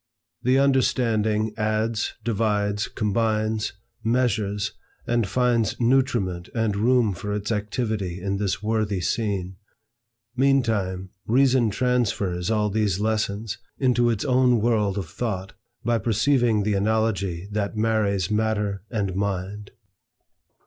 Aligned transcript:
The 0.41 0.57
understanding 0.57 1.53
adds, 1.57 2.13
divides, 2.23 2.87
combines, 2.87 3.73
measures, 4.03 4.71
and 5.05 5.27
finds 5.27 5.79
nutriment 5.79 6.49
and 6.55 6.75
room 6.75 7.13
for 7.13 7.35
its 7.35 7.51
activity 7.51 8.19
in 8.19 8.37
this 8.37 8.63
worthy 8.63 8.99
scene. 8.99 9.57
Meantime, 10.35 11.11
Reason 11.27 11.69
transfers 11.69 12.49
all 12.49 12.71
these 12.71 12.99
lessons 12.99 13.59
into 13.77 14.09
its 14.09 14.25
own 14.25 14.59
world 14.59 14.97
of 14.97 15.07
thought, 15.07 15.53
by 15.85 15.99
perceiving 15.99 16.63
the 16.63 16.73
analogy 16.73 17.47
that 17.51 17.77
marries 17.77 18.31
Matter 18.31 18.81
and 18.89 19.15
Mind. 19.15 19.69